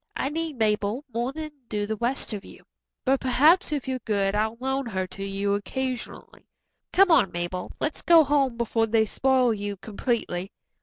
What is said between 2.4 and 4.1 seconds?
you, but perhaps if you're